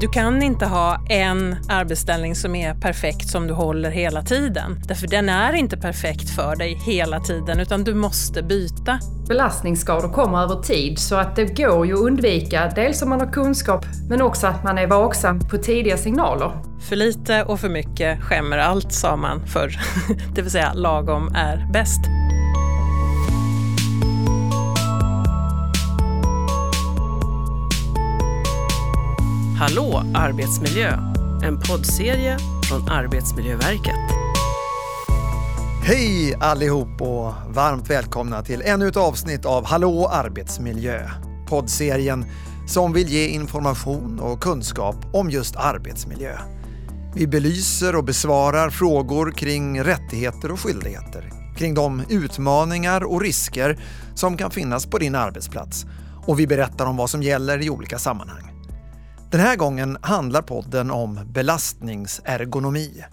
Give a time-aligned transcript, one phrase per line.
[0.00, 4.82] Du kan inte ha en arbetsställning som är perfekt som du håller hela tiden.
[4.86, 8.98] Därför den är inte perfekt för dig hela tiden utan du måste byta.
[9.28, 13.32] Belastningsskador kommer över tid så att det går ju att undvika dels om man har
[13.32, 16.50] kunskap men också att man är vaksam på tidiga signaler.
[16.88, 19.80] För lite och för mycket skämmer allt sa man förr.
[20.34, 22.00] det vill säga lagom är bäst.
[29.68, 30.90] Hallå arbetsmiljö!
[31.42, 32.38] En poddserie
[32.68, 33.94] från Arbetsmiljöverket.
[35.82, 41.10] Hej allihop och varmt välkomna till ännu ett avsnitt av Hallå arbetsmiljö.
[41.48, 42.24] Poddserien
[42.68, 46.38] som vill ge information och kunskap om just arbetsmiljö.
[47.14, 53.78] Vi belyser och besvarar frågor kring rättigheter och skyldigheter, kring de utmaningar och risker
[54.14, 55.86] som kan finnas på din arbetsplats
[56.26, 58.55] och vi berättar om vad som gäller i olika sammanhang.
[59.30, 63.04] Den här gången handlar podden om belastningsergonomi.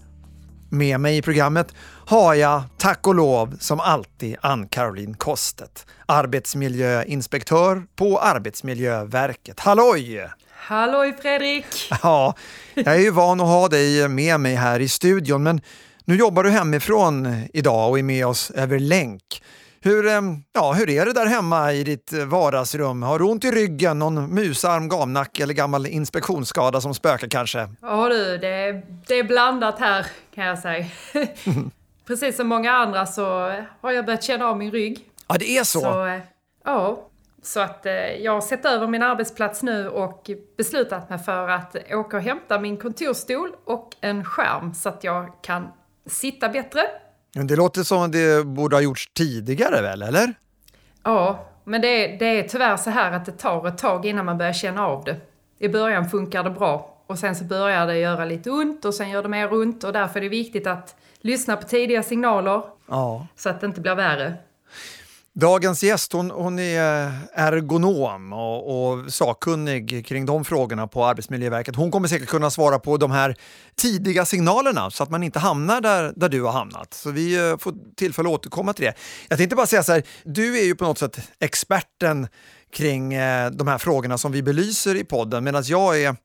[0.70, 1.74] Med mig i programmet
[2.06, 9.60] har jag, tack och lov, som alltid Ann-Caroline Kostet, arbetsmiljöinspektör på Arbetsmiljöverket.
[9.60, 10.28] Halloj!
[10.50, 11.66] Halloj Fredrik!
[12.02, 12.34] Ja,
[12.74, 15.60] jag är ju van att ha dig med mig här i studion, men
[16.04, 19.42] nu jobbar du hemifrån idag och är med oss över länk.
[19.84, 20.04] Hur,
[20.52, 23.02] ja, hur är det där hemma i ditt vardagsrum?
[23.02, 27.68] Har du ont i ryggen, någon musarm, gamnacke eller gammal inspektionsskada som spökar kanske?
[27.82, 30.86] Ja du, det, det är blandat här kan jag säga.
[32.06, 33.24] Precis som många andra så
[33.80, 35.08] har jag börjat känna av min rygg.
[35.28, 35.80] Ja, det är så?
[35.80, 36.20] så eh,
[36.64, 37.08] ja,
[37.42, 41.76] så att eh, jag har sett över min arbetsplats nu och beslutat mig för att
[41.92, 45.68] åka och hämta min kontorsstol och en skärm så att jag kan
[46.06, 46.82] sitta bättre
[47.34, 50.34] det låter som att det borde ha gjorts tidigare väl, eller?
[51.02, 54.24] Ja, men det är, det är tyvärr så här att det tar ett tag innan
[54.24, 55.16] man börjar känna av det.
[55.58, 59.10] I början funkar det bra och sen så börjar det göra lite ont och sen
[59.10, 63.26] gör det mer ont och därför är det viktigt att lyssna på tidiga signaler ja.
[63.36, 64.34] så att det inte blir värre.
[65.36, 71.76] Dagens gäst hon, hon är ergonom och, och sakkunnig kring de frågorna på Arbetsmiljöverket.
[71.76, 73.36] Hon kommer säkert kunna svara på de här
[73.76, 76.94] tidiga signalerna så att man inte hamnar där, där du har hamnat.
[76.94, 78.94] Så vi eh, får tillfälle att återkomma till det.
[79.28, 82.28] Jag tänkte bara säga så här, du är ju på något sätt experten
[82.72, 86.16] kring eh, de här frågorna som vi belyser i podden medan jag är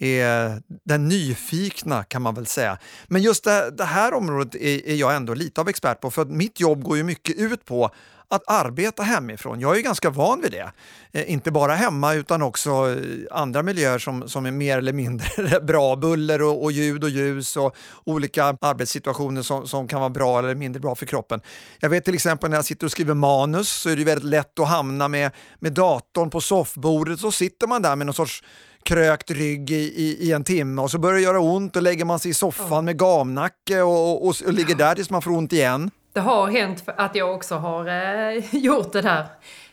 [0.00, 2.78] är den nyfikna kan man väl säga.
[3.06, 6.22] Men just det, det här området är, är, jag ändå lite av expert på för
[6.22, 7.90] att mitt jobb går ju mycket ut på
[8.30, 9.60] att arbeta hemifrån.
[9.60, 10.72] Jag är ganska van vid det.
[11.12, 12.96] Eh, inte bara hemma utan också eh,
[13.30, 15.96] andra miljöer som, som är mer eller mindre bra.
[15.96, 20.54] Buller och, och ljud och ljus och olika arbetssituationer som, som kan vara bra eller
[20.54, 21.40] mindre bra för kroppen.
[21.80, 24.58] Jag vet till exempel när jag sitter och skriver manus så är det väldigt lätt
[24.58, 28.42] att hamna med, med datorn på soffbordet så sitter man där med någon sorts
[28.84, 32.04] krökt rygg i, i, i, en timme och så börjar det göra ont och lägger
[32.04, 35.52] man sig i soffan med gamnacke och, och, och ligger där tills man får ont
[35.52, 39.26] igen det har hänt att jag också har eh, gjort det där.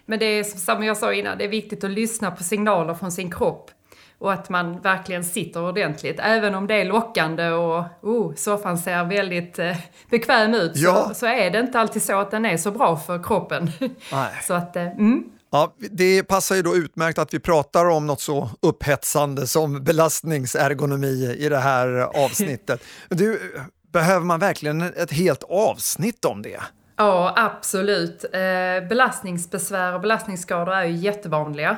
[0.06, 3.12] Men det är som jag sa innan, det är viktigt att lyssna på signaler från
[3.12, 3.72] sin kropp.
[4.18, 6.20] Och att man verkligen sitter ordentligt.
[6.20, 9.78] Även om det är lockande och oh, soffan ser väldigt eh,
[10.10, 11.06] bekväm ut ja.
[11.08, 13.72] så, så, är det inte alltid så att den är så bra för kroppen.
[14.12, 14.32] Nej.
[14.44, 15.24] så att, eh, mm.
[15.52, 21.36] Ja, det passar ju då utmärkt att vi pratar om något så upphetsande som belastningsergonomi
[21.40, 21.88] i det här
[22.26, 22.84] avsnittet.
[23.10, 23.52] Du,
[23.96, 26.60] Behöver man verkligen ett helt avsnitt om det?
[26.96, 28.26] Ja, absolut.
[28.34, 31.78] Eh, belastningsbesvär och belastningsskador är ju jättevanliga.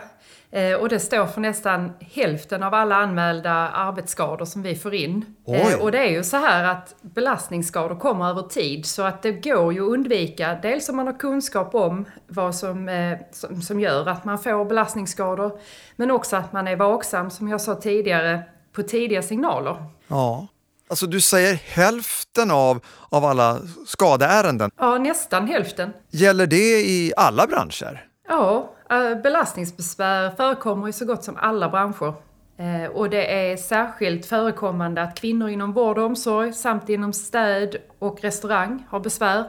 [0.52, 5.26] Eh, och det står för nästan hälften av alla anmälda arbetsskador som vi får in.
[5.48, 9.32] Eh, och det är ju så här att belastningsskador kommer över tid så att det
[9.32, 10.60] går ju att undvika.
[10.62, 12.90] Dels om man har kunskap om vad som,
[13.32, 15.60] som, som gör att man får belastningsskador.
[15.96, 19.86] Men också att man är vaksam, som jag sa tidigare, på tidiga signaler.
[20.08, 20.48] Ja.
[20.90, 24.72] Alltså du säger hälften av, av alla skadeärenden.
[24.78, 25.94] Ja, nästan hälften.
[26.10, 28.06] Gäller det i alla branscher?
[28.28, 32.14] Ja, eh, belastningsbesvär förekommer i så gott som alla branscher.
[32.58, 37.76] Eh, och det är särskilt förekommande att kvinnor inom vård och omsorg samt inom städ
[38.00, 39.40] och restaurang har besvär.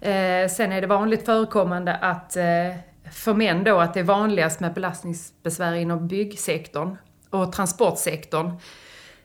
[0.00, 2.36] Eh, sen är det vanligt förekommande att
[3.12, 6.96] för män då att det är vanligast med belastningsbesvär inom byggsektorn
[7.30, 8.60] och transportsektorn.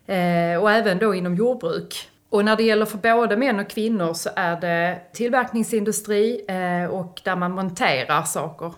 [0.06, 2.08] Eh, och även då inom jordbruk.
[2.30, 7.20] Och när det gäller för både män och kvinnor så är det tillverkningsindustri eh, och
[7.24, 8.72] där man monterar saker.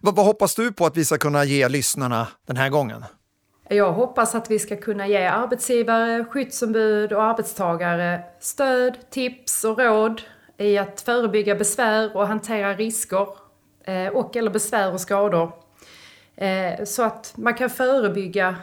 [0.00, 3.04] Vad, vad hoppas du på att vi ska kunna ge lyssnarna den här gången?
[3.68, 10.22] Jag hoppas att vi ska kunna ge arbetsgivare, skyddsombud och arbetstagare stöd, tips och råd
[10.58, 13.26] i att förebygga besvär och hantera risker
[13.84, 15.52] eh, och eller besvär och skador.
[16.84, 18.56] Så att man kan förebygga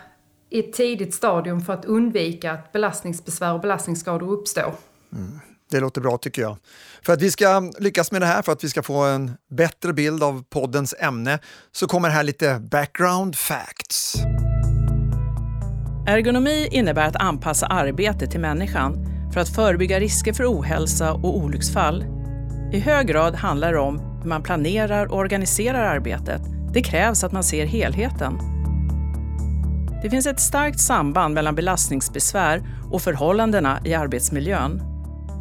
[0.49, 4.75] i ett tidigt stadium för att undvika att belastningsbesvär och belastningsskador uppstår.
[5.13, 5.39] Mm.
[5.69, 6.57] Det låter bra tycker jag.
[7.01, 9.93] För att vi ska lyckas med det här, för att vi ska få en bättre
[9.93, 11.39] bild av poddens ämne,
[11.71, 14.15] så kommer här lite background facts.
[16.07, 22.05] Ergonomi innebär att anpassa arbetet till människan för att förebygga risker för ohälsa och olycksfall.
[22.73, 26.41] I hög grad handlar det om hur man planerar och organiserar arbetet.
[26.73, 28.56] Det krävs att man ser helheten.
[30.01, 34.81] Det finns ett starkt samband mellan belastningsbesvär och förhållandena i arbetsmiljön.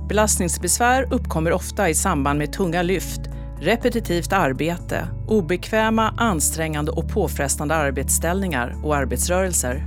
[0.09, 3.21] Belastningsbesvär uppkommer ofta i samband med tunga lyft,
[3.61, 9.87] repetitivt arbete, obekväma, ansträngande och påfrestande arbetsställningar och arbetsrörelser.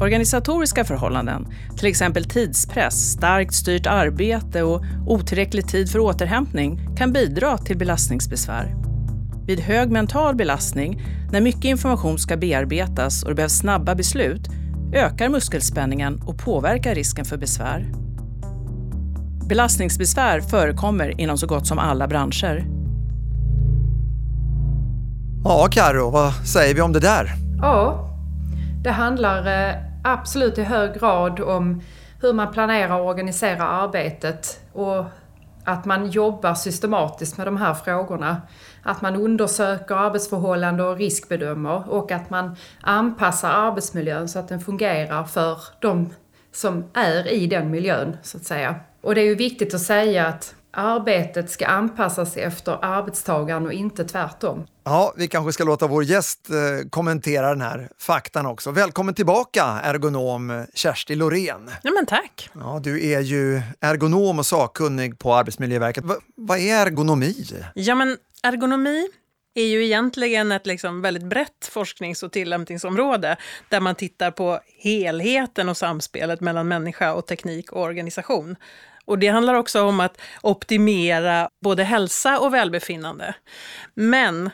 [0.00, 1.46] Organisatoriska förhållanden,
[1.76, 8.89] till exempel tidspress, starkt styrt arbete och otillräcklig tid för återhämtning kan bidra till belastningsbesvär.
[9.50, 11.02] Vid hög mental belastning,
[11.32, 14.48] när mycket information ska bearbetas och det behövs snabba beslut,
[14.94, 17.86] ökar muskelspänningen och påverkar risken för besvär.
[19.48, 22.64] Belastningsbesvär förekommer inom så gott som alla branscher.
[25.44, 27.32] Ja, Karo, vad säger vi om det där?
[27.60, 28.08] Ja,
[28.84, 29.74] det handlar eh,
[30.04, 31.82] absolut i hög grad om
[32.20, 35.04] hur man planerar och organiserar arbetet och
[35.64, 38.42] att man jobbar systematiskt med de här frågorna.
[38.82, 45.24] Att man undersöker arbetsförhållanden och riskbedömer och att man anpassar arbetsmiljön så att den fungerar
[45.24, 46.10] för de
[46.52, 48.74] som är i den miljön, så att säga.
[49.00, 54.04] Och det är ju viktigt att säga att arbetet ska anpassas efter arbetstagaren och inte
[54.04, 54.66] tvärtom.
[54.84, 58.70] Ja, vi kanske ska låta vår gäst eh, kommentera den här faktan också.
[58.70, 61.70] Välkommen tillbaka ergonom Kersti Lorén.
[61.82, 62.50] Ja, men tack.
[62.54, 66.04] Ja, du är ju ergonom och sakkunnig på Arbetsmiljöverket.
[66.04, 67.46] V vad är ergonomi?
[67.74, 69.08] Ja, men ergonomi
[69.54, 73.36] är ju egentligen ett liksom väldigt brett forsknings och tillämpningsområde
[73.68, 78.56] där man tittar på helheten och samspelet mellan människa och teknik och organisation.
[79.10, 83.34] Och det handlar också om att optimera både hälsa och välbefinnande.
[83.94, 84.50] Men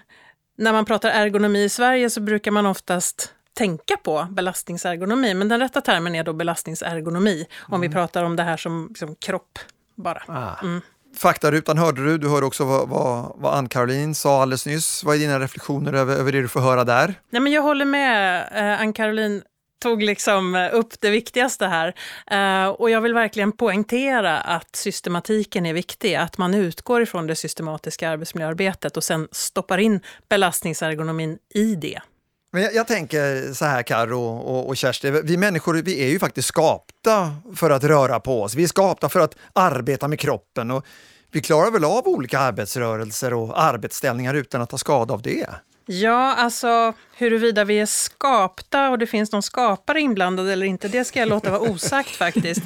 [0.58, 5.60] när man pratar ergonomi i Sverige så brukar man oftast tänka på belastningsergonomi, men den
[5.60, 7.74] rätta termen är då belastningsergonomi, mm.
[7.74, 7.94] om vi mm.
[7.94, 9.58] pratar om det här som, som kropp
[9.94, 10.22] bara.
[10.26, 10.62] Ah.
[10.62, 10.80] Mm.
[11.16, 15.04] Faktarutan hörde du, du hörde också vad, vad, vad Ann-Caroline sa alldeles nyss.
[15.04, 17.14] Vad är dina reflektioner över, över det du får höra där?
[17.30, 19.42] Nej, men jag håller med eh, Ann-Caroline
[19.86, 21.94] tog liksom eh, upp det viktigaste här.
[22.30, 27.36] Eh, och jag vill verkligen poängtera att systematiken är viktig, att man utgår ifrån det
[27.36, 32.00] systematiska arbetsmiljöarbetet och sen stoppar in belastningsergonomin i det.
[32.52, 36.18] Men jag, jag tänker så här, Karo och, och Kerstin, vi människor vi är ju
[36.18, 38.54] faktiskt skapta för att röra på oss.
[38.54, 40.86] Vi är skapta för att arbeta med kroppen och
[41.30, 45.46] vi klarar väl av olika arbetsrörelser och arbetsställningar utan att ta skada av det.
[45.88, 51.04] Ja, alltså huruvida vi är skapta och det finns någon skapare inblandad eller inte, det
[51.04, 52.62] ska jag låta vara osagt faktiskt.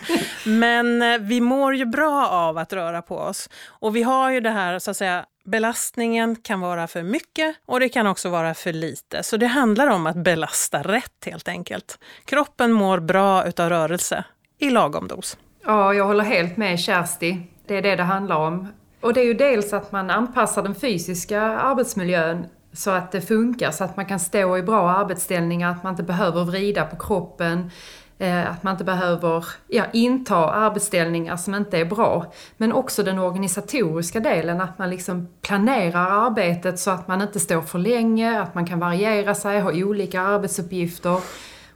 [0.47, 3.51] Men eh, vi mår ju bra av att röra på oss.
[3.67, 7.81] Och vi har ju det här, så att säga, belastningen kan vara för mycket och
[7.81, 9.23] det kan också vara för lite.
[9.23, 11.99] Så det handlar om att belasta rätt helt enkelt.
[12.25, 14.25] Kroppen mår bra utav rörelse
[14.59, 15.37] i lagom dos.
[15.65, 17.43] Ja, jag håller helt med Kersti.
[17.67, 18.69] Det är det det handlar om.
[19.01, 23.71] Och det är ju dels att man anpassar den fysiska arbetsmiljön så att det funkar,
[23.71, 27.71] så att man kan stå i bra arbetsställningar, att man inte behöver vrida på kroppen,
[28.19, 32.33] eh, att man inte behöver ja, inta arbetsställningar som inte är bra.
[32.57, 37.63] Men också den organisatoriska delen, att man liksom planerar arbetet så att man inte står
[37.63, 41.21] för länge, att man kan variera sig, ha olika arbetsuppgifter.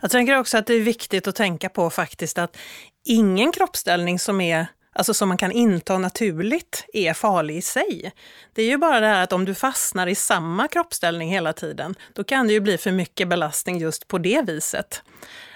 [0.01, 2.57] Jag tänker också att det är viktigt att tänka på faktiskt att
[3.05, 8.13] ingen kroppsställning som är alltså som man kan inta naturligt, är farlig i sig.
[8.53, 11.95] Det är ju bara det här att om du fastnar i samma kroppsställning hela tiden,
[12.13, 15.03] då kan det ju bli för mycket belastning just på det viset.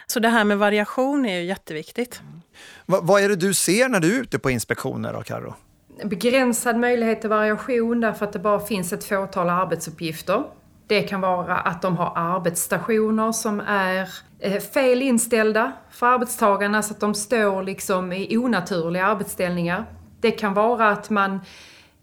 [0.07, 2.21] Så det här med variation är ju jätteviktigt.
[2.21, 2.41] Mm.
[2.87, 5.55] Va, vad är det du ser när du är ute på inspektioner då, Karo?
[6.05, 10.45] Begränsad möjlighet till variation därför att det bara finns ett fåtal arbetsuppgifter.
[10.87, 14.09] Det kan vara att de har arbetsstationer som är eh,
[14.41, 19.85] Eh, fel inställda för arbetstagarna så att de står liksom i onaturliga arbetsställningar.
[20.21, 21.41] Det kan vara att man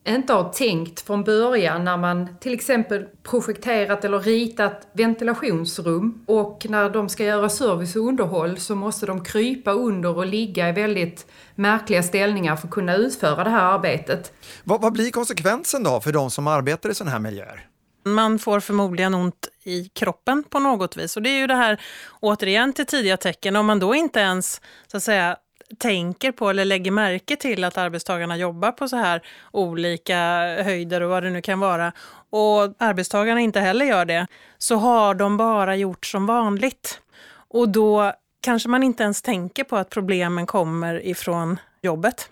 [0.08, 6.90] inte har tänkt från början när man till exempel projekterat eller ritat ventilationsrum och när
[6.90, 11.26] de ska göra service och underhåll så måste de krypa under och ligga i väldigt
[11.56, 14.34] märkliga ställningar för att kunna utföra det här arbetet.
[14.64, 17.68] Vad, vad blir konsekvensen då för de som arbetar i sådana här miljöer?
[18.06, 21.18] Man får förmodligen ont i kroppen på något vis.
[21.18, 21.82] Och det är ju det här,
[22.20, 25.38] återigen till tidiga tecken, om man då inte ens så att säga
[25.78, 29.22] tänker på eller lägger märke till att arbetstagarna jobbar på så här
[29.52, 30.18] olika
[30.64, 31.92] höjder och vad det nu kan vara
[32.30, 37.02] och arbetstagarna inte heller gör det, så har de bara gjort som vanligt.
[37.48, 42.30] Och då kanske man inte ens tänker på att problemen kommer ifrån jobbet.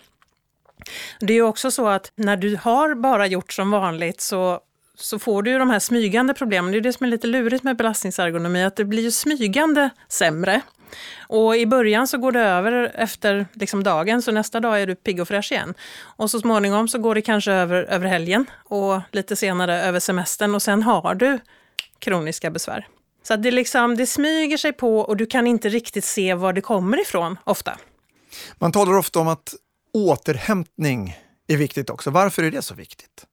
[1.20, 4.60] Det är också så att när du har bara gjort som vanligt så,
[4.96, 6.72] så får du ju de här smygande problemen.
[6.72, 10.60] Det är det som är lite lurigt med belastningsergonomi, att det blir ju smygande sämre.
[11.18, 14.94] Och i början så går det över efter liksom dagen, så nästa dag är du
[14.94, 15.74] pigg och fräsch igen.
[16.00, 20.54] Och så småningom så går det kanske över, över helgen och lite senare över semestern
[20.54, 21.38] och sen har du
[21.98, 22.86] kroniska besvär.
[23.22, 26.60] Så det, liksom, det smyger sig på och du kan inte riktigt se var det
[26.60, 27.78] kommer ifrån ofta.
[28.58, 29.54] Man talar ofta om att
[29.92, 32.10] återhämtning är viktigt också.
[32.10, 33.26] Varför är det så viktigt?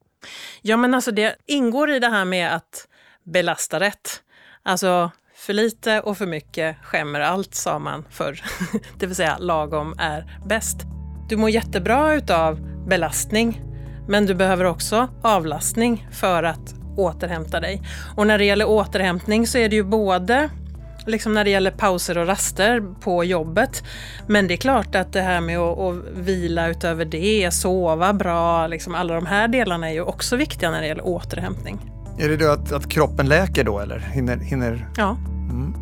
[0.62, 2.88] Ja, men alltså det ingår i det här med att
[3.24, 4.24] belasta rätt.
[4.64, 8.44] Alltså för lite och för mycket skämmer allt, sa man förr.
[8.98, 10.78] det vill säga lagom är bäst.
[11.30, 13.62] Du mår jättebra utav belastning,
[14.08, 17.82] men du behöver också avlastning för att återhämta dig.
[18.16, 20.50] Och när det gäller återhämtning så är det ju både
[21.06, 23.84] liksom när det gäller pauser och raster på jobbet.
[24.28, 28.68] Men det är klart att det här med att, att vila utöver det, sova bra,
[28.68, 31.80] liksom alla de här delarna är ju också viktiga när det gäller återhämtning.
[32.20, 34.38] Är det då att, att kroppen läker då eller hinner?
[34.38, 34.88] hinner...
[34.98, 35.18] Ja.
[35.50, 35.74] Mm.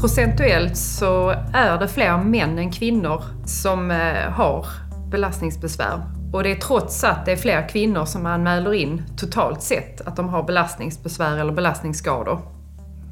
[0.00, 4.66] Procentuellt så är det fler män än kvinnor som eh, har
[5.10, 6.02] belastningsbesvär.
[6.32, 10.16] Och det är trots att det är fler kvinnor som anmäler in totalt sett att
[10.16, 12.40] de har belastningsbesvär eller belastningsskador.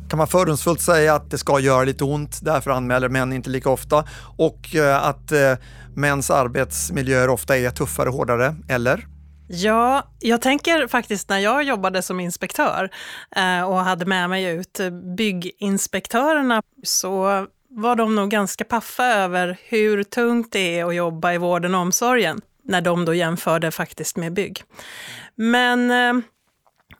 [0.08, 3.70] Kan man fördomsfullt säga att det ska göra lite ont, därför anmäler män inte lika
[3.70, 4.04] ofta
[4.36, 5.52] och eh, att eh,
[5.94, 9.06] mäns arbetsmiljöer ofta är tuffare och hårdare, eller?
[9.48, 12.90] Ja, jag tänker faktiskt när jag jobbade som inspektör
[13.36, 14.80] eh, och hade med mig ut
[15.16, 21.38] bygginspektörerna så var de nog ganska paffa över hur tungt det är att jobba i
[21.38, 24.62] vården och omsorgen när de då jämförde faktiskt med bygg.
[25.34, 26.24] Men eh,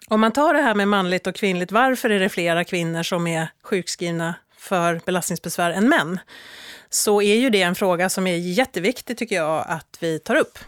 [0.08, 3.26] om man tar det här med manligt och kvinnligt, varför är det flera kvinnor som
[3.26, 6.20] är sjukskrivna för belastningsbesvär än män?
[6.90, 10.58] Så är ju det en fråga som är jätteviktig tycker jag att vi tar upp.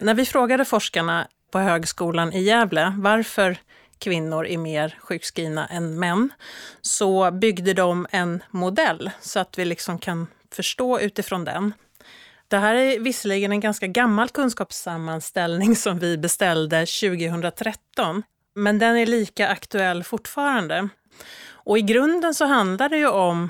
[0.00, 3.56] När vi frågade forskarna på Högskolan i Gävle varför
[3.98, 6.32] kvinnor är mer sjukskrivna än män,
[6.80, 11.72] så byggde de en modell så att vi liksom kan förstå utifrån den.
[12.48, 18.22] Det här är visserligen en ganska gammal kunskapssammanställning som vi beställde 2013,
[18.54, 20.88] men den är lika aktuell fortfarande.
[21.46, 23.48] Och i grunden så handlar det ju om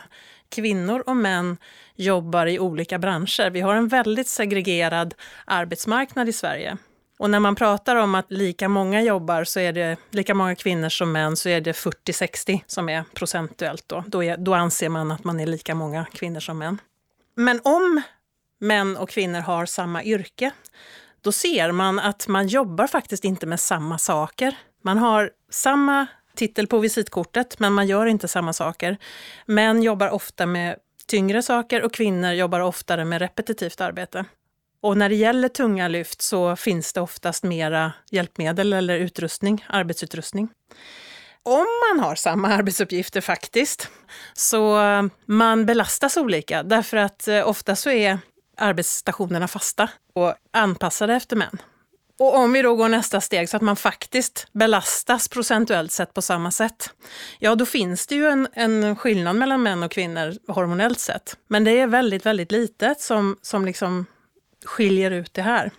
[0.48, 1.56] kvinnor och män
[1.96, 3.50] jobbar i olika branscher.
[3.50, 6.76] Vi har en väldigt segregerad arbetsmarknad i Sverige.
[7.24, 10.88] Och när man pratar om att lika många jobbar, så är det lika många kvinnor
[10.88, 13.84] som män, så är det 40-60 som är procentuellt.
[13.86, 14.04] Då.
[14.06, 16.80] Då, är, då anser man att man är lika många kvinnor som män.
[17.34, 18.02] Men om
[18.60, 20.50] män och kvinnor har samma yrke,
[21.20, 24.56] då ser man att man jobbar faktiskt inte med samma saker.
[24.82, 28.96] Man har samma titel på visitkortet, men man gör inte samma saker.
[29.46, 30.76] Män jobbar ofta med
[31.06, 34.24] tyngre saker och kvinnor jobbar oftare med repetitivt arbete.
[34.84, 40.48] Och när det gäller tunga lyft så finns det oftast mera hjälpmedel eller utrustning, arbetsutrustning.
[41.42, 43.88] Om man har samma arbetsuppgifter faktiskt,
[44.34, 48.18] så eh, man belastas olika därför att eh, ofta så är
[48.56, 51.58] arbetsstationerna fasta och anpassade efter män.
[52.18, 56.22] Och om vi då går nästa steg så att man faktiskt belastas procentuellt sett på
[56.22, 56.90] samma sätt,
[57.38, 61.36] ja då finns det ju en, en skillnad mellan män och kvinnor hormonellt sett.
[61.48, 64.06] Men det är väldigt, väldigt litet som, som liksom
[64.64, 65.70] skiljer ut det här.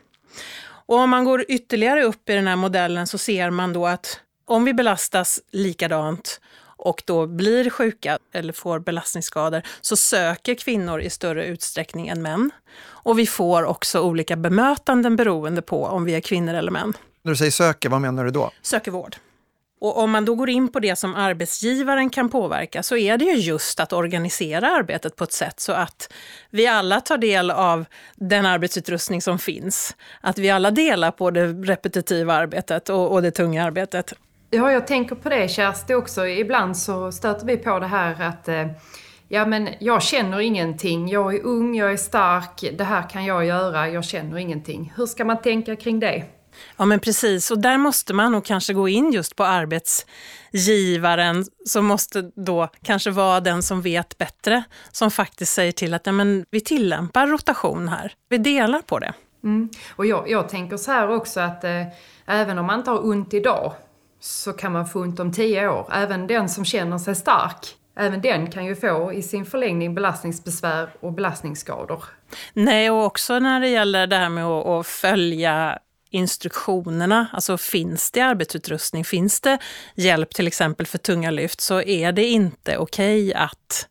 [0.88, 4.20] Och om man går ytterligare upp i den här modellen så ser man då att
[4.46, 6.42] om vi belastas likadant
[6.78, 12.52] och då blir sjuka eller får belastningsskador så söker kvinnor i större utsträckning än män.
[12.78, 16.94] Och vi får också olika bemötanden beroende på om vi är kvinnor eller män.
[17.22, 18.52] När du säger söker, vad menar du då?
[18.62, 19.16] Söker vård.
[19.86, 23.26] Och om man då går in på det som arbetsgivaren kan påverka så är det
[23.26, 26.14] ju just att organisera arbetet på ett sätt så att
[26.50, 29.96] vi alla tar del av den arbetsutrustning som finns.
[30.22, 34.14] Att vi alla delar på det repetitiva arbetet och, och det tunga arbetet.
[34.50, 36.28] Ja, jag tänker på det Kersti också.
[36.28, 38.68] Ibland så stöter vi på det här att eh,
[39.28, 43.46] ja men jag känner ingenting, jag är ung, jag är stark, det här kan jag
[43.46, 44.94] göra, jag känner ingenting.
[44.96, 46.24] Hur ska man tänka kring det?
[46.78, 51.86] Ja men precis, och där måste man nog kanske gå in just på arbetsgivaren som
[51.86, 56.46] måste då kanske vara den som vet bättre, som faktiskt säger till att ja, men
[56.52, 59.14] vi tillämpar rotation här, vi delar på det.
[59.44, 59.70] Mm.
[59.96, 61.84] Och jag, jag tänker så här också att eh,
[62.26, 63.74] även om man inte har ont idag
[64.20, 65.90] så kan man få ont om tio år.
[65.94, 70.90] Även den som känner sig stark, även den kan ju få i sin förlängning belastningsbesvär
[71.00, 72.04] och belastningsskador.
[72.54, 78.12] Nej, och också när det gäller det här med att, att följa instruktionerna, alltså finns
[78.12, 79.58] det arbetsutrustning, finns det
[79.96, 83.88] hjälp till exempel för tunga lyft så är det inte okej okay att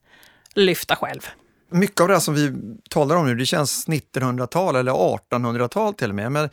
[0.54, 1.28] lyfta själv.
[1.70, 2.52] Mycket av det som vi
[2.90, 6.32] talar om nu, det känns 1900-tal eller 1800-tal till och med.
[6.32, 6.50] Men eh,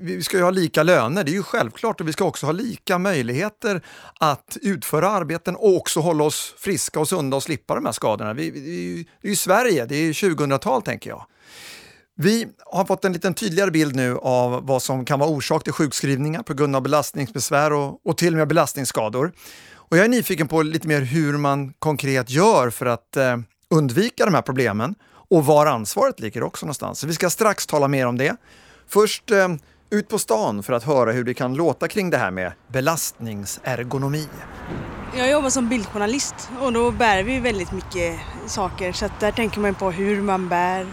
[0.00, 2.52] vi ska ju ha lika löner, det är ju självklart, och vi ska också ha
[2.52, 3.82] lika möjligheter
[4.20, 8.34] att utföra arbeten och också hålla oss friska och sunda och slippa de här skadorna.
[8.34, 11.26] Vi, det, är ju, det är ju Sverige, det är 2000-tal tänker jag.
[12.18, 15.72] Vi har fått en lite tydligare bild nu av vad som kan vara orsak till
[15.72, 19.32] sjukskrivningar på grund av belastningsbesvär och, och till och med belastningsskador.
[19.74, 23.36] Och jag är nyfiken på lite mer hur man konkret gör för att eh,
[23.70, 24.94] undvika de här problemen
[25.30, 26.98] och var ansvaret ligger också någonstans.
[26.98, 28.36] Så vi ska strax tala mer om det.
[28.88, 29.48] Först eh,
[29.90, 34.28] ut på stan för att höra hur det kan låta kring det här med belastningsergonomi.
[35.16, 39.74] Jag jobbar som bildjournalist och då bär vi väldigt mycket saker så där tänker man
[39.74, 40.86] på hur man bär,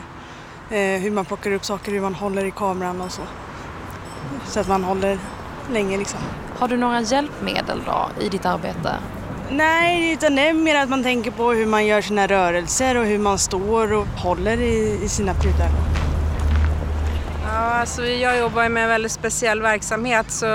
[0.69, 3.21] hur man plockar upp saker, hur man håller i kameran och så.
[4.45, 5.17] Så att man håller
[5.71, 6.19] länge liksom.
[6.59, 8.95] Har du några hjälpmedel då i ditt arbete?
[9.49, 13.05] Nej, utan det är mer att man tänker på hur man gör sina rörelser och
[13.05, 15.69] hur man står och håller i, i sina prylar.
[17.45, 20.45] Ja, alltså jag jobbar med en väldigt speciell verksamhet så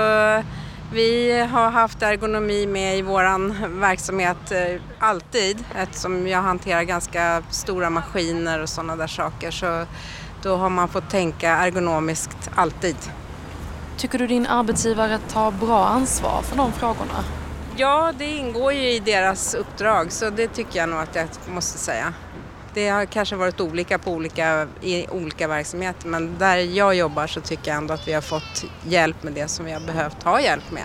[0.93, 7.89] vi har haft ergonomi med i vår verksamhet eh, alltid eftersom jag hanterar ganska stora
[7.89, 9.85] maskiner och sådana där saker så
[10.43, 12.95] då har man fått tänka ergonomiskt alltid.
[13.97, 17.23] Tycker du din arbetsgivare tar bra ansvar för de frågorna?
[17.75, 21.77] Ja, det ingår ju i deras uppdrag så det tycker jag nog att jag måste
[21.77, 22.13] säga.
[22.73, 27.41] Det har kanske varit olika på olika, i olika verksamheter men där jag jobbar så
[27.41, 30.41] tycker jag ändå att vi har fått hjälp med det som vi har behövt ha
[30.41, 30.83] hjälp med.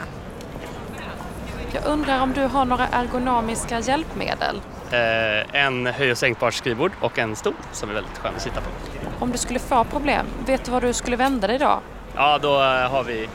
[1.72, 4.60] Jag undrar om du har några ergonomiska hjälpmedel?
[4.90, 8.60] Eh, en höj och sänkbart skrivbord och en stol som är väldigt skön att sitta
[8.60, 8.70] på.
[9.18, 11.80] Om du skulle få problem, vet du var du skulle vända dig då?
[12.16, 13.28] Ja, då eh, har vi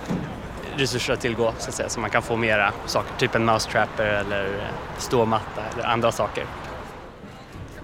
[0.75, 4.05] resurser att tillgå så att säga, så man kan få mera saker, typ en mousetrapper
[4.05, 6.45] eller ståmatta eller andra saker.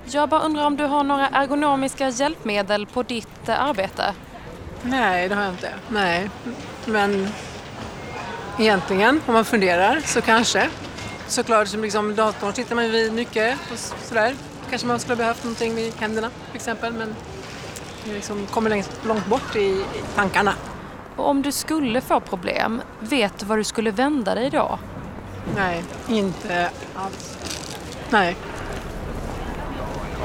[0.08, 4.13] Jag bara undrar om du har några ergonomiska hjälpmedel på ditt eh, arbete?
[4.82, 5.74] Nej, det har jag inte.
[5.89, 6.30] Nej,
[6.86, 7.28] men
[8.60, 10.70] egentligen om man funderar så kanske.
[11.28, 14.36] Såklart, som liksom datorn sitter man vid mycket och sådär.
[14.70, 17.15] Kanske man skulle ha behövt någonting vid händerna till exempel men
[18.04, 19.84] det liksom kommer längst, långt bort i, i
[20.15, 20.54] tankarna.
[21.15, 24.80] Och om du skulle få problem, vet du var du skulle vända dig då?
[25.56, 27.38] Nej, inte alls.
[28.10, 28.36] Nej.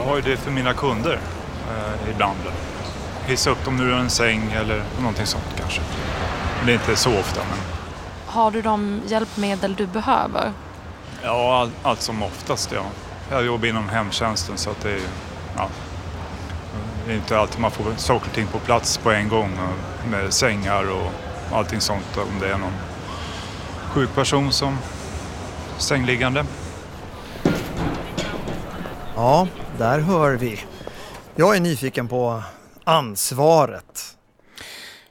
[0.00, 1.18] Jag har ju det för mina kunder
[1.70, 2.38] eh, ibland.
[3.26, 5.80] Hissa upp dem ur en säng eller någonting sånt kanske.
[6.64, 7.40] det är inte så ofta.
[7.40, 7.58] Men...
[8.26, 10.52] Har du de hjälpmedel du behöver?
[11.22, 12.82] Ja, allt all som oftast ja.
[13.30, 15.00] Jag jobbar inom hemtjänsten så att det är
[15.56, 15.68] ja,
[17.06, 19.50] det är inte alltid man får saker och ting på plats på en gång
[20.10, 21.12] med sängar och
[21.56, 22.74] allting sånt om det är någon
[23.92, 24.78] sjuk person som
[25.78, 26.44] sängliggande.
[29.20, 30.60] Ja, där hör vi.
[31.36, 32.42] Jag är nyfiken på
[32.84, 34.16] ansvaret.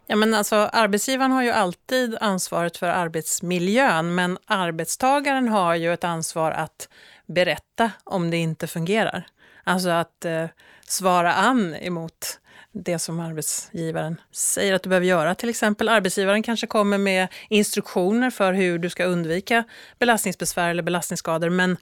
[0.08, 6.04] Ja, men alltså, arbetsgivaren har ju alltid ansvaret för arbetsmiljön men arbetstagaren har ju ett
[6.04, 6.90] ansvar att
[7.26, 9.28] berätta om det inte fungerar.
[9.64, 10.46] Alltså att eh,
[10.88, 12.40] svara an emot
[12.72, 15.36] det som arbetsgivaren säger att du behöver göra.
[15.36, 19.64] Till exempel arbetsgivaren kanske kommer med instruktioner för hur du ska undvika
[20.00, 21.50] belastningsbesvär eller belastningsskador.
[21.50, 21.78] Men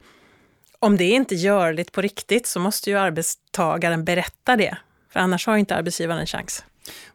[0.78, 4.78] om det inte är görligt på riktigt så måste ju arbetstagaren berätta det.
[5.12, 6.64] För annars har inte arbetsgivaren en chans.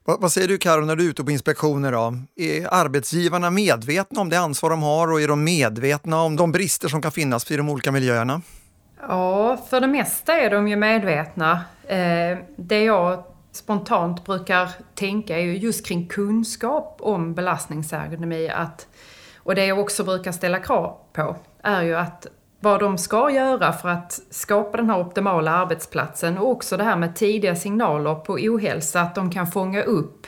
[0.04, 1.92] Vad, vad säger du Karo när du är ute på inspektioner?
[1.92, 2.14] Då?
[2.36, 6.88] Är arbetsgivarna medvetna om det ansvar de har och är de medvetna om de brister
[6.88, 8.42] som kan finnas i de olika miljöerna?
[9.08, 11.52] Ja, för det mesta är de ju medvetna.
[11.88, 18.50] Eh, det jag spontant brukar tänka är ju just kring kunskap om belastningsergonomi.
[18.50, 18.88] Att,
[19.38, 22.28] och det jag också brukar ställa krav på är ju att
[22.64, 26.96] vad de ska göra för att skapa den här optimala arbetsplatsen och också det här
[26.96, 30.28] med tidiga signaler på ohälsa, att de kan fånga upp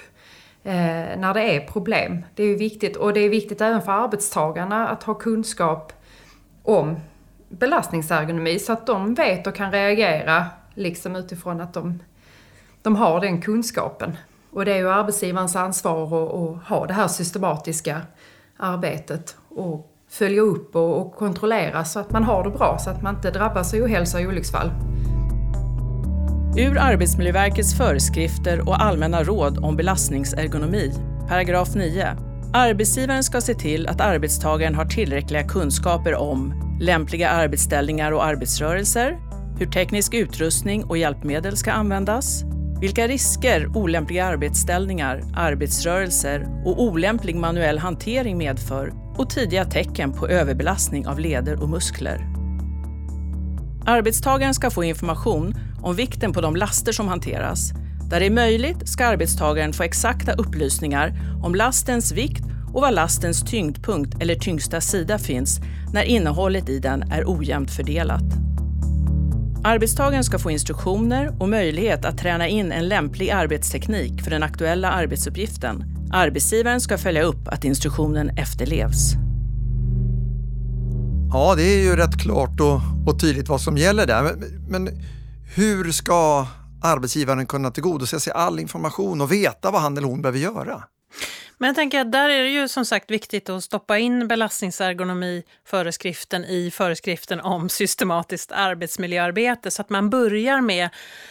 [0.63, 0.73] eh,
[1.17, 2.25] när det är problem.
[2.35, 5.93] Det är ju viktigt och det är viktigt även för arbetstagarna att ha kunskap
[6.63, 6.99] om
[7.49, 11.99] belastningsergonomi så att de vet och kan reagera liksom utifrån att de,
[12.81, 14.17] de har den kunskapen.
[14.51, 18.01] Och det är ju arbetsgivarens ansvar att, att ha det här systematiska
[18.57, 23.01] arbetet och följa upp och, och, kontrollera så att man har det bra så att
[23.01, 24.71] man inte drabbas av ohälsa och olycksfall.
[26.57, 30.93] Ur Arbetsmiljöverkets föreskrifter och allmänna råd om belastningsergonomi,
[31.27, 32.07] paragraf 9.
[32.53, 39.19] Arbetsgivaren ska se till att arbetstagaren har tillräckliga kunskaper om lämpliga arbetsställningar och arbetsrörelser,
[39.59, 42.43] hur teknisk utrustning och hjälpmedel ska användas,
[42.81, 51.07] Vilka risker olämpliga arbetsställningar, arbetsrörelser och olämplig manuell hantering medför och tidiga tecken på överbelastning
[51.07, 52.27] av leder och muskler.
[53.85, 57.71] Arbetstagaren ska få information om vikten på de laster som hanteras.
[58.09, 63.43] Där det är möjligt ska arbetstagaren få exakta upplysningar om lastens vikt och var lastens
[63.43, 65.59] tyngdpunkt eller tyngsta sida finns
[65.93, 68.23] när innehållet i den är ojämnt fördelat.
[69.63, 74.91] Arbetstagaren ska få instruktioner och möjlighet att träna in en lämplig arbetsteknik för den aktuella
[74.91, 75.94] arbetsuppgiften.
[76.15, 79.13] Arbetsgivaren ska följa upp att instruktionen efterlevs.
[81.33, 84.23] Ja, det är ju rätt klart och, och tydligt vad som gäller där.
[84.23, 84.89] Men, men
[85.55, 86.47] hur ska
[86.83, 90.83] arbetsgivaren kunna tillgodose sig all information och veta vad han eller hon behöver göra?
[91.57, 96.45] Men jag tänker att där är det ju som sagt viktigt att stoppa in belastningsergonomiföreskriften
[96.45, 100.89] i föreskriften om systematiskt arbetsmiljöarbete så att man börjar med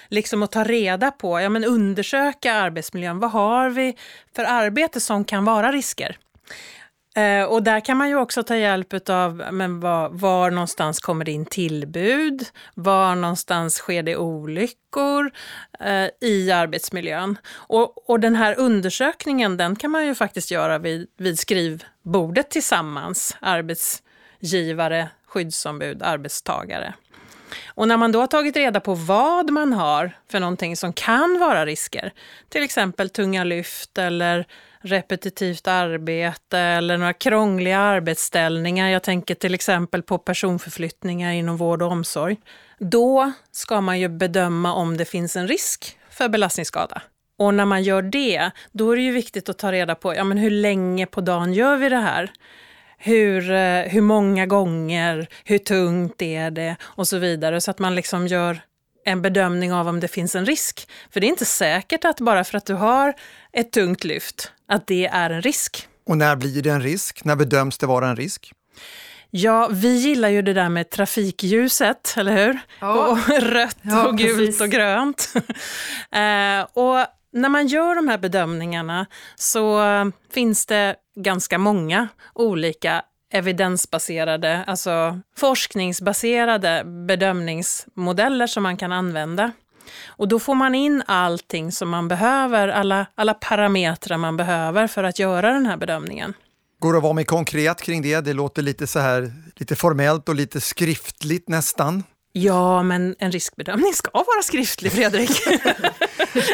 [0.09, 3.19] liksom att ta reda på, ja men undersöka arbetsmiljön.
[3.19, 3.97] Vad har vi
[4.37, 6.17] för arbete som kan vara risker?
[7.17, 11.25] Eh, och där kan man ju också ta hjälp av men var, var någonstans kommer
[11.25, 12.47] det in tillbud?
[12.75, 15.31] Var någonstans sker det olyckor
[15.81, 17.39] eh, i arbetsmiljön?
[17.53, 23.37] Och, och den här undersökningen den kan man ju faktiskt göra vid, vid skrivbordet tillsammans.
[23.41, 26.95] Arbetsgivare, skyddsombud, arbetstagare.
[27.67, 31.39] Och när man då har tagit reda på vad man har för någonting som kan
[31.39, 32.13] vara risker,
[32.49, 34.47] till exempel tunga lyft eller
[34.85, 38.89] repetitivt arbete eller några krångliga arbetsställningar.
[38.89, 42.37] Jag tänker till exempel på personförflyttningar inom vård och omsorg.
[42.79, 47.03] Då ska man ju bedöma om det finns en risk för belastningsskada.
[47.39, 50.25] Och när man gör det, då är det ju viktigt att ta reda på ja,
[50.25, 52.33] men hur länge på dagen gör vi det här?
[52.99, 55.29] Hur, eh, hur många gånger?
[55.45, 56.77] Hur tungt är det?
[56.83, 57.61] Och så vidare.
[57.61, 58.61] Så att man liksom gör
[59.05, 60.89] en bedömning av om det finns en risk.
[61.11, 63.15] För det är inte säkert att bara för att du har
[63.53, 65.89] ett tungt lyft, att det är en risk.
[66.07, 67.25] Och när blir det en risk?
[67.25, 68.53] När bedöms det vara en risk?
[69.31, 72.59] Ja, vi gillar ju det där med trafikljuset, eller hur?
[72.81, 73.09] Ja.
[73.09, 74.61] Och rött ja, och gult precis.
[74.61, 75.33] och grönt.
[76.13, 79.83] eh, och när man gör de här bedömningarna så
[80.33, 89.53] finns det ganska många olika evidensbaserade, alltså forskningsbaserade bedömningsmodeller som man kan använda.
[90.07, 95.05] Och då får man in allting som man behöver, alla, alla parametrar man behöver för
[95.05, 96.35] att göra den här bedömningen.
[96.79, 98.21] Går det att vara mer konkret kring det?
[98.21, 102.03] Det låter lite så här, lite formellt och lite skriftligt nästan.
[102.33, 105.31] Ja, men en riskbedömning ska vara skriftlig, Fredrik.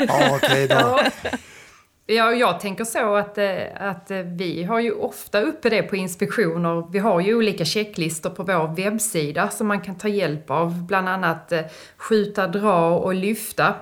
[0.09, 1.00] ja, okej okay då.
[2.12, 5.96] Ja, jag tänker så att, eh, att eh, vi har ju ofta uppe det på
[5.96, 6.85] inspektioner.
[6.92, 10.83] Vi har ju olika checklistor på vår webbsida som man kan ta hjälp av.
[10.87, 11.61] Bland annat eh,
[11.96, 13.75] skjuta, dra och lyfta.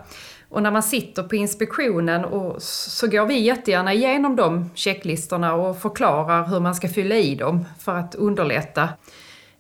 [0.48, 5.78] Och när man sitter på inspektionen och så går vi jättegärna igenom de checklistorna och
[5.78, 8.88] förklarar hur man ska fylla i dem för att underlätta.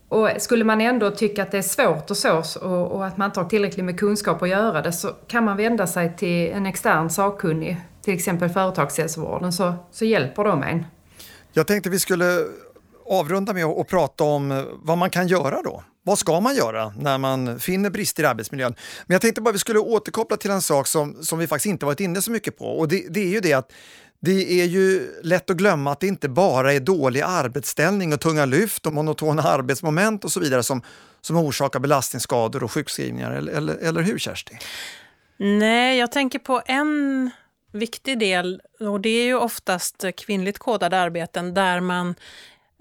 [0.08, 3.26] Och skulle man ändå tycka att det är svårt och så och, och att man
[3.26, 6.66] inte har tillräckligt med kunskap att göra det så kan man vända sig till en
[6.66, 7.76] extern sakkunnig
[8.08, 10.84] till exempel företagshälsovården, så, så hjälper de en.
[11.52, 12.44] Jag tänkte vi skulle
[13.06, 15.84] avrunda med att prata om vad man kan göra då.
[16.02, 18.74] Vad ska man göra när man finner brister i arbetsmiljön?
[19.06, 21.86] Men jag tänkte bara vi skulle återkoppla till en sak som, som vi faktiskt inte
[21.86, 23.72] varit inne så mycket på och det, det är ju det att
[24.20, 28.44] det är ju lätt att glömma att det inte bara är dålig arbetsställning och tunga
[28.44, 30.82] lyft och monotona arbetsmoment och så vidare som,
[31.20, 34.58] som orsakar belastningsskador och sjukskrivningar, eller, eller, eller hur Kersti?
[35.36, 37.30] Nej, jag tänker på en
[37.78, 42.14] viktig del och det är ju oftast kvinnligt kodade arbeten där man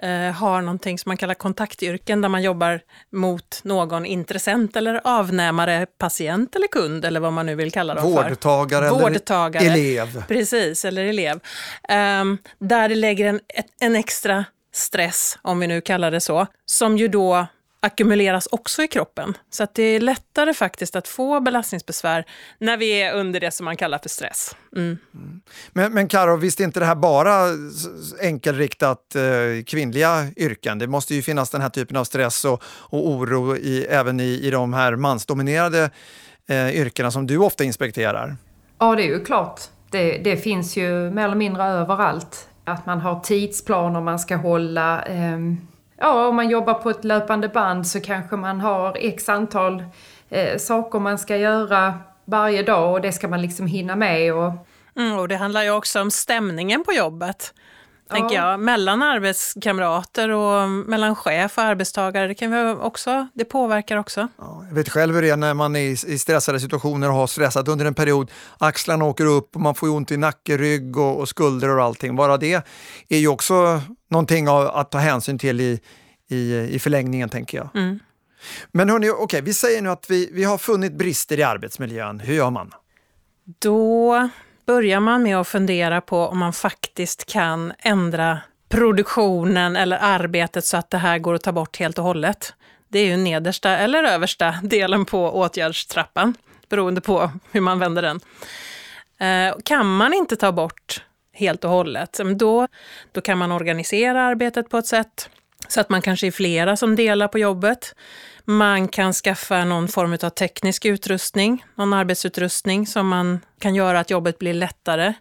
[0.01, 2.81] eh, har någonting som man kallar kontaktyrken där man jobbar
[3.12, 8.03] mot någon intressent eller avnämare, patient eller kund eller vad man nu vill kalla dem
[8.03, 8.99] Vårdtagare för.
[8.99, 10.23] Vårdtagare eller elev.
[10.27, 11.39] Precis, eller elev.
[11.89, 13.39] Um, där det lägger en,
[13.79, 17.47] en extra stress, om vi nu kallar det så, som ju då
[17.79, 19.37] ackumuleras också i kroppen.
[19.49, 22.25] Så att det är lättare faktiskt att få belastningsbesvär
[22.59, 24.55] när vi är under det som man kallar för stress.
[24.75, 24.97] Mm.
[25.13, 25.41] Mm.
[25.71, 27.45] Men, men Karo, visst är inte det här bara
[28.21, 30.79] enkelriktat eh, kvinnliga yrken?
[30.79, 34.39] Det måste ju finnas den här typen av stress och, och oro i, även i,
[34.43, 35.89] i de här mansdominerade
[36.47, 38.35] eh, yrkena som du ofta inspekterar.
[38.79, 39.61] Ja, det är ju klart.
[39.91, 42.49] Det, det finns ju mer eller mindre överallt.
[42.63, 45.03] Att man har tidsplaner man ska hålla.
[45.03, 45.39] Eh,
[45.97, 49.83] ja, om man jobbar på ett löpande band så kanske man har x antal
[50.29, 51.93] eh, saker man ska göra
[52.25, 54.33] varje dag och det ska man liksom hinna med.
[54.33, 54.53] Och...
[54.95, 57.53] Mm, och det handlar ju också om stämningen på jobbet
[58.10, 58.60] tänker jag.
[58.60, 62.28] Mellan arbetskamrater och mellan chef och arbetstagare.
[62.28, 64.28] Det, kan vi också, det påverkar också.
[64.38, 67.28] Ja, jag vet själv hur det är när man är i stressade situationer och har
[67.28, 68.32] stressat under en period.
[68.58, 72.15] Axlarna åker upp och man får ont i nacke, rygg och, och skulder och allting.
[72.15, 72.63] Bara det
[73.10, 75.80] är ju också någonting att ta hänsyn till i,
[76.30, 77.70] i, i förlängningen, tänker jag.
[77.76, 78.00] Mm.
[78.72, 82.20] Men hörni, okej, okay, vi säger nu att vi, vi har funnit brister i arbetsmiljön.
[82.20, 82.72] Hur gör man?
[83.60, 84.30] Då
[84.67, 90.77] börjar man med att fundera på om man faktiskt kan ändra produktionen eller arbetet så
[90.77, 92.53] att det här går att ta bort helt och hållet.
[92.88, 96.34] Det är ju nedersta eller översta delen på åtgärdstrappan,
[96.69, 98.19] beroende på hur man vänder den.
[99.19, 101.03] Eh, kan man inte ta bort
[101.34, 102.67] helt och hållet, mm, då,
[103.12, 105.30] då kan man organisera arbetet på ett sätt
[105.67, 107.95] så att man kanske är flera som delar på jobbet.
[108.49, 114.10] Man kan skaffa någon form av teknisk utrustning, någon arbetsutrustning som man kan göra att
[114.10, 115.13] jobbet blir lättare.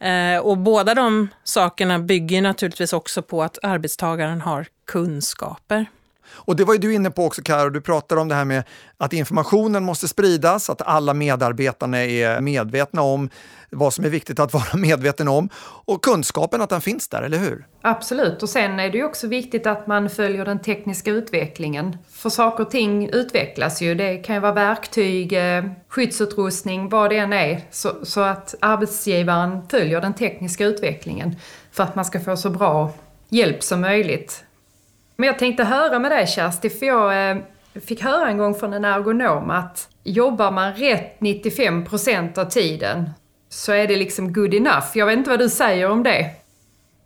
[0.00, 5.86] Eh, och båda de sakerna bygger naturligtvis också på att arbetstagaren har kunskaper.
[6.28, 8.64] Och det var ju du inne på också Karo, du pratade om det här med
[8.98, 13.30] att informationen måste spridas, att alla medarbetarna är medvetna om
[13.70, 15.48] vad som är viktigt att vara medveten om
[15.84, 17.66] och kunskapen att den finns där, eller hur?
[17.82, 21.96] Absolut, och sen är det ju också viktigt att man följer den tekniska utvecklingen.
[22.10, 23.94] För saker och ting utvecklas ju.
[23.94, 27.60] Det kan ju vara verktyg, eh, skyddsutrustning, vad det än är.
[27.70, 31.36] Så, så att arbetsgivaren följer den tekniska utvecklingen
[31.72, 32.92] för att man ska få så bra
[33.28, 34.45] hjälp som möjligt
[35.16, 37.36] men jag tänkte höra med dig Kersti, för jag eh,
[37.86, 43.10] fick höra en gång från en ergonom att jobbar man rätt 95% av tiden
[43.48, 44.86] så är det liksom good enough.
[44.94, 46.30] Jag vet inte vad du säger om det?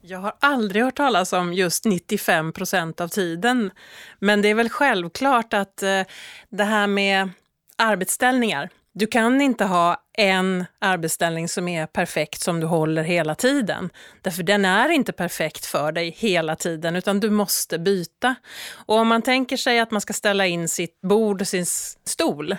[0.02, 3.70] Jag har aldrig hört talas om just 95 procent av tiden.
[4.18, 6.02] Men det är väl självklart att eh,
[6.48, 7.30] det här med
[7.78, 13.90] arbetsställningar, du kan inte ha en arbetsställning som är perfekt som du håller hela tiden.
[14.22, 18.34] Därför den är inte perfekt för dig hela tiden utan du måste byta.
[18.86, 21.66] Och om man tänker sig att man ska ställa in sitt bord och sin
[22.04, 22.56] stol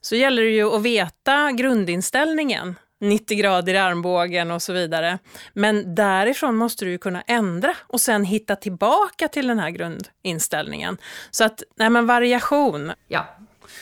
[0.00, 2.76] så gäller det ju att veta grundinställningen.
[3.00, 5.18] 90 grader i armbågen och så vidare.
[5.52, 10.96] Men därifrån måste du ju kunna ändra och sen hitta tillbaka till den här grundinställningen.
[11.30, 12.92] Så att, nej men variation.
[13.08, 13.36] Ja,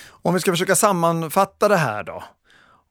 [0.09, 2.25] om vi ska försöka sammanfatta det här då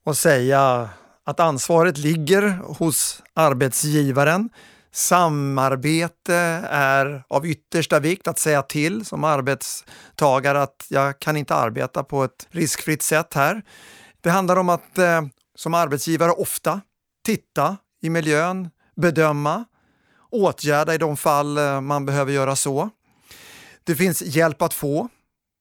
[0.05, 0.89] och säga
[1.25, 4.49] att ansvaret ligger hos arbetsgivaren.
[4.93, 6.35] Samarbete
[6.69, 12.23] är av yttersta vikt att säga till som arbetstagare att jag kan inte arbeta på
[12.23, 13.61] ett riskfritt sätt här.
[14.21, 15.21] Det handlar om att eh,
[15.55, 16.81] som arbetsgivare ofta
[17.25, 19.65] titta i miljön, bedöma,
[20.29, 22.89] åtgärda i de fall eh, man behöver göra så.
[23.83, 25.09] Det finns hjälp att få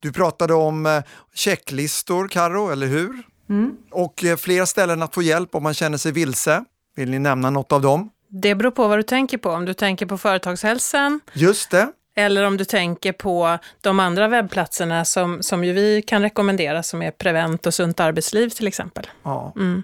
[0.01, 1.03] du pratade om eh,
[1.35, 3.23] checklistor, Karo, eller hur?
[3.49, 3.77] Mm.
[3.91, 6.65] Och eh, fler ställen att få hjälp om man känner sig vilse.
[6.97, 8.11] Vill ni nämna något av dem?
[8.29, 9.51] Det beror på vad du tänker på.
[9.51, 11.89] Om du tänker på företagshälsan, Just det.
[12.15, 17.03] eller om du tänker på de andra webbplatserna som, som ju vi kan rekommendera, som
[17.03, 19.07] är Prevent och Sunt arbetsliv till exempel.
[19.23, 19.53] Ja.
[19.57, 19.83] Mm.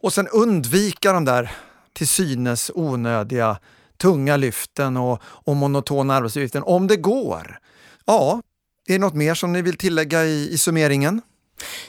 [0.00, 1.50] Och sen undvika de där
[1.92, 3.58] till synes onödiga
[3.96, 7.58] tunga lyften och, och monotona arbetsuppgiften om det går.
[8.04, 8.42] Ja,
[8.88, 11.22] är det något mer som ni vill tillägga i, i summeringen?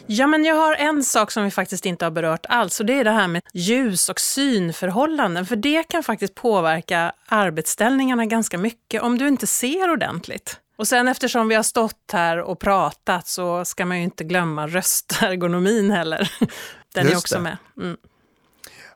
[0.05, 2.93] Ja, men jag har en sak som vi faktiskt inte har berört alls och det
[2.93, 5.45] är det här med ljus och synförhållanden.
[5.45, 10.59] För det kan faktiskt påverka arbetsställningarna ganska mycket om du inte ser ordentligt.
[10.77, 14.67] Och sen eftersom vi har stått här och pratat så ska man ju inte glömma
[14.67, 16.31] röstergonomin heller.
[16.93, 17.41] Den Just är också det.
[17.41, 17.57] med.
[17.77, 17.97] Mm.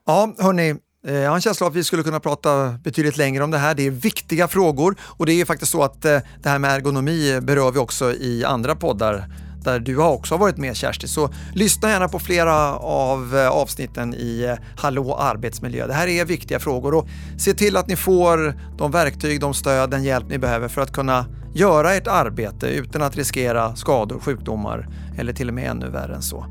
[0.05, 0.75] Ja, hörni,
[1.07, 3.57] Eh, jag har en känsla av att vi skulle kunna prata betydligt längre om det
[3.57, 3.75] här.
[3.75, 7.39] Det är viktiga frågor och det är faktiskt så att eh, det här med ergonomi
[7.41, 9.29] berör vi också i andra poddar
[9.63, 11.07] där du också har varit med Kersti.
[11.07, 15.87] Så lyssna gärna på flera av eh, avsnitten i Hallå arbetsmiljö.
[15.87, 19.89] Det här är viktiga frågor och se till att ni får de verktyg, de stöd,
[19.89, 24.89] den hjälp ni behöver för att kunna göra ert arbete utan att riskera skador, sjukdomar
[25.17, 26.45] eller till och med ännu värre än så.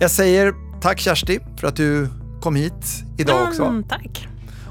[0.00, 2.08] Jag säger tack Kersti för att du
[2.44, 3.62] kom hit idag också.
[3.62, 4.28] Mm, tack.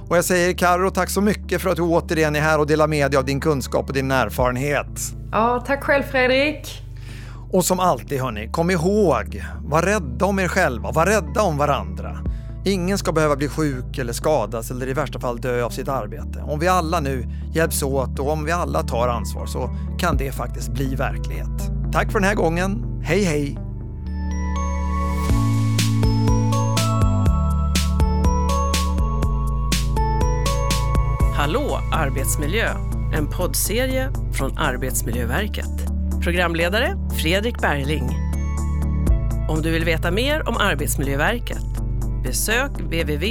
[0.10, 2.88] Och jag säger Karo, tack så mycket för att du återigen är här och delar
[2.88, 5.16] med dig av din kunskap och din erfarenhet.
[5.32, 6.82] Ja, tack själv Fredrik.
[7.52, 12.18] Och som alltid hörni, kom ihåg, var rädda om er själva, var rädda om varandra.
[12.66, 16.42] Ingen ska behöva bli sjuk eller skadas eller i värsta fall dö av sitt arbete.
[16.42, 20.32] Om vi alla nu hjälps åt och om vi alla tar ansvar så kan det
[20.32, 21.72] faktiskt bli verklighet.
[21.92, 23.02] Tack för den här gången.
[23.04, 23.73] Hej hej!
[31.36, 32.68] Hallå arbetsmiljö!
[33.14, 35.88] En poddserie från Arbetsmiljöverket.
[36.24, 38.10] Programledare Fredrik Bergling.
[39.50, 41.74] Om du vill veta mer om Arbetsmiljöverket
[42.24, 43.22] besök www.av.se